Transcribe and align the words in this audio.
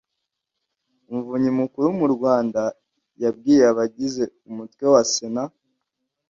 umuvunyi 1.09 1.51
mukuru 1.59 1.87
mu 1.99 2.07
rwanda 2.15 2.61
yabwiye 3.23 3.63
abagize 3.71 4.23
umutwe 4.49 4.85
wa 4.93 5.01
sena 5.13 5.43